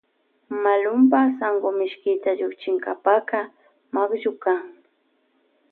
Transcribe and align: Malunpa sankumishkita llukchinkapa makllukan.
Malunpa 0.63 1.19
sankumishkita 1.37 2.29
llukchinkapa 2.39 3.13
makllukan. 3.93 4.59